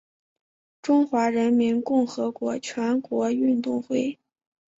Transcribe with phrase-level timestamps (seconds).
[0.81, 4.17] 中华人民共和国全国运动会。